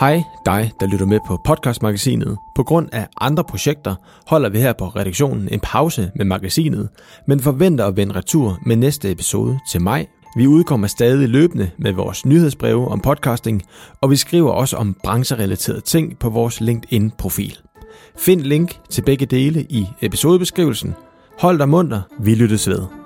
[0.00, 2.38] Hej dig, der lytter med på podcastmagasinet.
[2.54, 3.94] På grund af andre projekter
[4.26, 6.88] holder vi her på redaktionen en pause med magasinet,
[7.26, 10.06] men forventer at vende retur med næste episode til maj.
[10.36, 13.62] Vi udkommer stadig løbende med vores nyhedsbreve om podcasting,
[14.00, 17.58] og vi skriver også om brancherelaterede ting på vores LinkedIn-profil.
[18.18, 20.94] Find link til begge dele i episodebeskrivelsen.
[21.38, 22.97] Hold dig munter, vi lyttes ved.